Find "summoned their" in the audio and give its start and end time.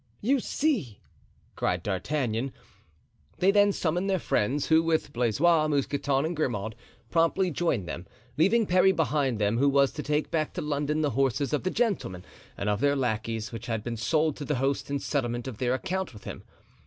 3.71-4.17